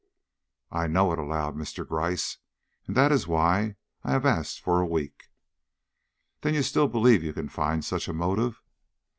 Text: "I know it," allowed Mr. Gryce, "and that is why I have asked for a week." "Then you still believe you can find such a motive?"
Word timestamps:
"I 0.71 0.87
know 0.87 1.11
it," 1.13 1.19
allowed 1.19 1.55
Mr. 1.55 1.87
Gryce, 1.87 2.39
"and 2.87 2.97
that 2.97 3.11
is 3.11 3.27
why 3.27 3.75
I 4.03 4.13
have 4.13 4.25
asked 4.25 4.59
for 4.59 4.81
a 4.81 4.87
week." 4.87 5.25
"Then 6.41 6.55
you 6.55 6.63
still 6.63 6.87
believe 6.87 7.21
you 7.21 7.33
can 7.33 7.49
find 7.49 7.85
such 7.85 8.07
a 8.07 8.13
motive?" 8.13 8.63